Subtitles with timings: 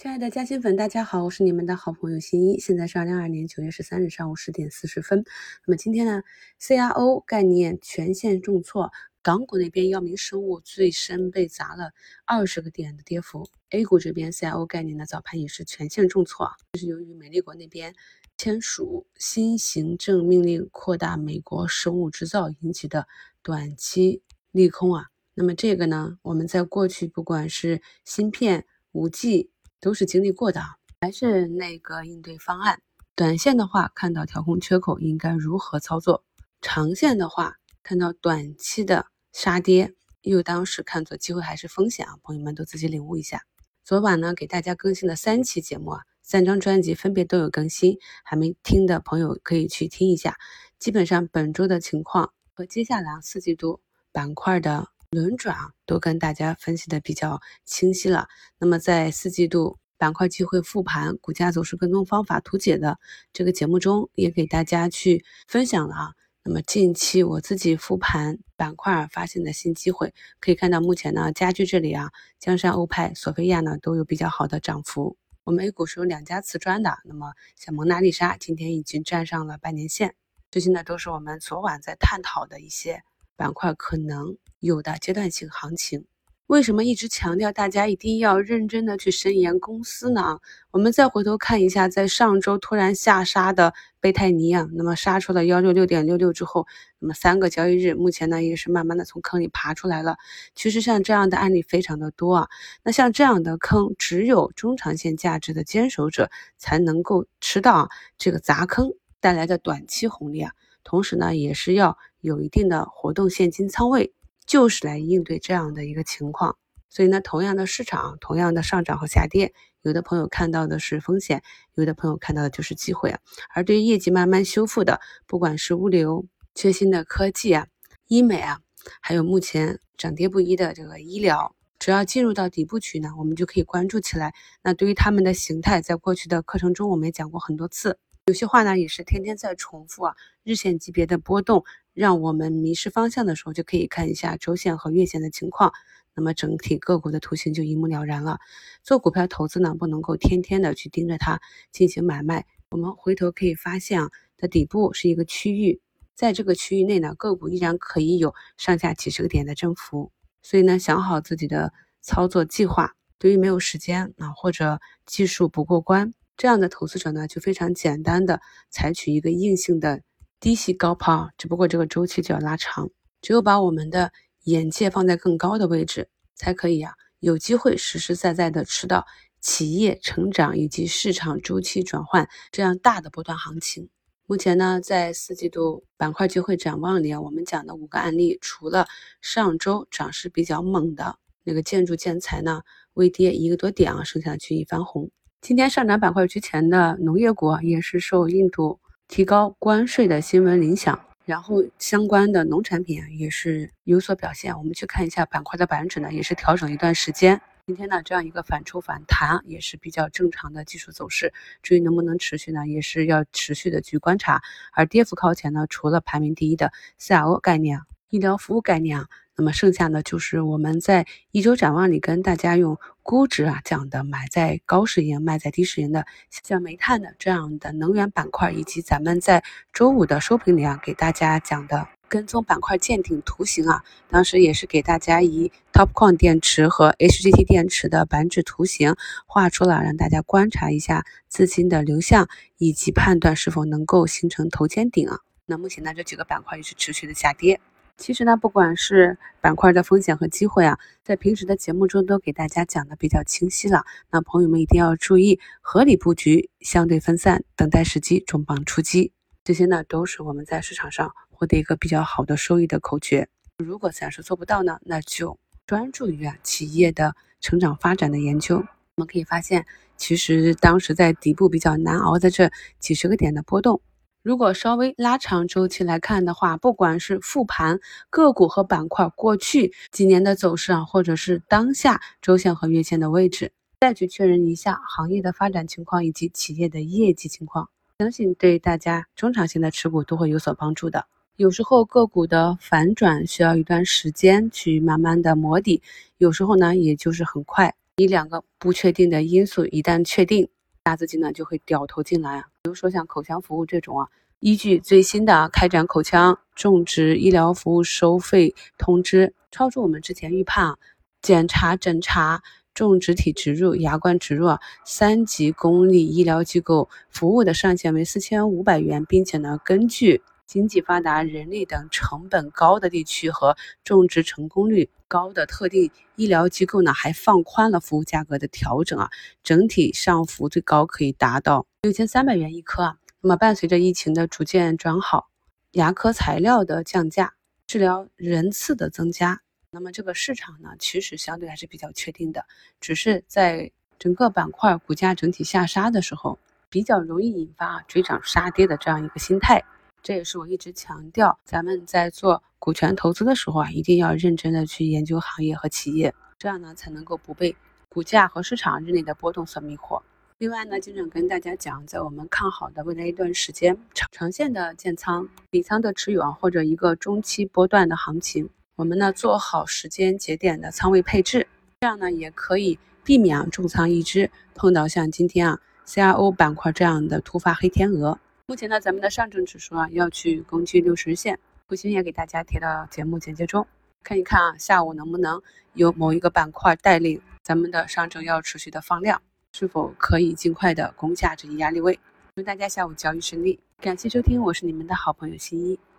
[0.00, 2.60] 亲爱的嘉兴粉，大家好，我是你们的好朋友新一。
[2.60, 5.24] 现在是二零二二年九月十三日上午十点四十分。
[5.66, 6.22] 那么今天呢
[6.60, 8.92] ，CRO 概念全线重挫，
[9.22, 11.90] 港股那边药明生物最深被砸了
[12.24, 13.48] 二十个点的跌幅。
[13.70, 17.92] A 股这边 CRO 概念呢早盘也是全线重挫，这是由于美丽国那边
[18.36, 23.08] 签署新行政命令，扩大美国生物制造引起的
[23.42, 24.22] 短期
[24.52, 25.06] 利空啊。
[25.34, 29.50] 那么这个呢，我们在过去不管是芯片、五 G。
[29.80, 30.60] 都是经历过的，
[31.00, 32.80] 还是那个应对方案。
[33.14, 36.22] 短线的话，看到调控缺口应该如何操作；
[36.60, 42.16] 长线的话，看到短期的杀跌，又当是看作机会还是风险啊？
[42.22, 43.42] 朋友们都自己领悟一下。
[43.84, 50.36] 昨晚呢，给大家更新了三期节目啊，三张专辑分别都有更新，还没听的朋友可以去听一下。
[50.78, 53.80] 基本上本周的情况和接下来四季度
[54.12, 54.88] 板块的。
[55.10, 58.28] 轮转啊，都跟大家分析的比较清晰了。
[58.58, 62.98] 那么在四季度板块机会复盘、股价走势跟踪方法图解的
[63.32, 66.12] 这个节目中，也给大家去分享了啊。
[66.44, 75.16] 那么近期我自己复盘板块发现的新机会，可以看到目前呢，家居这里啊，江山、欧派、索菲亚呢都有比较好的涨幅。
[75.44, 80.14] 我们 A 股是有两家瓷砖的，那么像蒙娜丽莎今天已经站上了半年线。
[80.50, 83.02] 这些呢都是我们昨晚在探讨的一些
[83.38, 84.36] 板块可能。
[84.60, 86.04] 有的阶段性行情，
[86.48, 90.40] 为什么一直强调大家一定要认真的去深研公司呢？
[90.72, 96.66] 我们再回头看一下，在上周突然下杀的贝泰尼啊，那么杀出了幺六六点六六之后，
[96.98, 100.16] 那么三个交易日，目前呢也是慢慢的从坑里爬出来了。
[100.56, 102.48] 其实像这样的案例非常的多啊。
[102.82, 110.50] 那像这样的坑，只有中长线价值的坚守者才能够吃到这个砸坑带来的短期红利啊。
[110.82, 111.96] 同时呢，也是要
[112.28, 114.12] 有一定的活动现金仓位。
[114.46, 116.56] 就是来应对这样的一个情况，
[116.88, 121.42] 所以呢，同样的市场，同样的上涨和下跌，有的朋友看到的是风险，
[121.74, 123.20] 有的朋友看到的就是机会啊。
[123.54, 127.66] 而对于业绩慢慢修复的，不管是物流、缺芯的科技啊、
[128.06, 128.60] 医美啊，
[129.02, 134.32] 还有目前涨跌不一的这个医疗，只要进入到底部区呢，我们就可以关注起来。
[134.62, 140.14] 那对于他们的形态，在过去的课程中我们也讲过很多次，有些话呢也是天天在重复啊。
[140.42, 141.66] 日线级别的波动。
[141.98, 145.72] 让我们迷失方向的时候，就可以看一下周线和月线的情况，
[146.14, 148.38] 那么整体个股的图形就一目了然了。
[148.84, 151.40] 做股票投资呢，不能够天天的去盯着它
[151.72, 152.46] 进行买卖。
[152.70, 155.80] 我们回头可以发现啊，的底部是一个区域，
[156.14, 160.12] 在这个区域内呢，个股依然可以有上下几十个点的振幅。
[160.40, 162.94] 所以呢，想好自己的操作计划。
[163.18, 170.02] 对于没有时间啊，或者技术不过关这样的投资者呢，就非常简单的采取一个硬性的。
[170.40, 172.90] 低吸高抛，只不过这个周期就要拉长。
[173.20, 174.12] 只有把我们的
[174.44, 179.04] 眼界放在更高的位置，才可以啊，有机会实实在在的吃到
[179.40, 183.88] 企业成长以及市场周期转换这样大的波段行情。
[184.26, 188.86] 目前呢，在四季度板块机会展望里啊，我们讲的五个案例，除了
[189.20, 192.62] 上周涨势比较猛的那个建筑建材呢，
[192.94, 195.10] 微跌一个多点啊，剩下的区域翻红。
[195.40, 198.78] 今天上涨板块居前的农业股也是受印度。
[199.08, 204.56] 提高关税的新闻影响，然后相关的农产品也是有所表现。
[204.56, 207.40] 我们去看一下板块的板指呢，也是调整一段时间。
[207.66, 211.32] 今天呢这样一个反抽反弹也是比较正常的技术走势。
[211.62, 214.42] 至于能不能持续呢，也是要持续的去观察。
[214.72, 216.70] 而跌幅靠前呢，除了排名第一的
[217.00, 217.80] CRO 概念、
[218.10, 219.06] 医疗服务概念。
[219.38, 238.96] 那么剩下呢，就是我们在一周展望里跟大家用估值啊讲的，买在高市盈，卖在低市盈的，像煤炭的这样的能源板块，以及咱们在周五的收评里啊给大家讲的跟踪板块见顶图形啊，当时也是给大家以 TOPCon 电池和 HGT 电池的板指图形
[239.26, 245.20] 画出了，让大家观察一下资金的流向，以及判断是否能够形成头肩顶啊。
[245.46, 247.60] 那目前呢，这几个板块也是持续的下跌。
[247.98, 253.84] 其实呢，不管是板块的风险和机会啊，在平时的节目中都给大家讲的比较清晰了。
[254.12, 259.12] 那朋友们一定要注意合理布局，相对分散，等待时机重磅出击。
[259.42, 263.28] 这些呢，都是我们在市场上获得一个比较好的收益的口诀。
[263.56, 265.36] 如果暂时做不到呢，那就
[265.66, 268.58] 专注于啊企业的成长发展的研究。
[268.58, 269.66] 我们可以发现，
[269.96, 272.48] 其实当时在底部比较难熬的这
[272.78, 273.80] 几十个点的波动。
[274.28, 277.80] 如果稍微拉长周期来看的话，不管是复盘
[278.10, 287.70] 个股和板块过去几年的走势啊，或者是当下周线和月线的位置，再去确认一下行业的发展情况以及企业的业绩情况，
[288.00, 291.06] 相信对大家中长线的持股都会有所帮助的。
[291.36, 295.80] 有时候个股的反转需要一段时间去慢慢的磨底，
[296.18, 297.74] 有时候呢也就是很快。
[297.96, 300.50] 一两个不确定的因素一旦确定，
[300.88, 302.44] 大资金呢就会掉头进来啊。
[302.62, 304.08] 比如说像口腔服务这种啊，
[304.40, 310.76] 依据最新的开展口腔种植医疗服务收费通知，超出我们之前预判啊，
[311.20, 312.42] 检查诊查。
[312.74, 323.54] 种植体植入、牙冠植入，三级公立医疗机构服务的上限为四千五百元，并且呢，根据经济发达、人力等成本高的地区和
[323.84, 329.10] 种植成功率高的特定医疗机构呢，还放宽了服务价格的调整啊，
[329.42, 332.96] 整体上浮最高可以达到六千三百元一颗啊。
[333.20, 335.28] 那么，伴随着疫情的逐渐转好，
[335.72, 337.34] 牙科材料的降价，
[337.66, 339.42] 治疗人次的增加。
[339.70, 342.46] 那么这个市场呢，其实相对还是比较确定的，
[342.80, 346.38] 只是在整个板块股价整体下杀的时候，
[346.70, 349.62] 比较容易引发追涨杀跌的这样一个心态。
[350.02, 357.54] 这也是我一直强调，咱们在做股权投资的时候啊，一定要认真的去研究行业和企业，这样呢才能够不被
[357.88, 360.00] 股价和市场日内的波动所迷惑。
[360.38, 368.48] 另外呢，经常跟大家讲，在我们看好的未来一段时间，长长线的建仓、底仓的持有啊，或者一个中期波段的行情。
[368.76, 371.48] 我们呢做好时间节点的仓位配置，
[371.80, 378.20] 这样呢也可以避免重仓一只碰到像今天啊 CRO 板块这样的突发黑天鹅。
[378.50, 383.66] 目前呢咱们的上证指数啊要去攻击六十日线，不行也给大家贴到节目简介中，
[384.02, 385.38] 看一看啊下午能不能
[385.74, 389.20] 有某一个板块带领咱们的上证要持续的放量，
[389.52, 392.00] 是否可以尽快的攻下这一压力位？
[392.36, 395.78] 祝大家下午交易顺利，感谢收听，我是你们的好朋友新一。